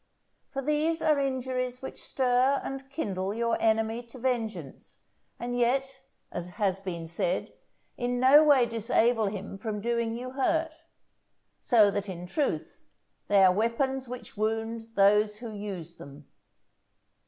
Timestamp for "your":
3.35-3.55